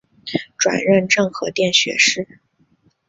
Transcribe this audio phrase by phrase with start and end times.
[0.57, 2.39] 转任政和殿学士。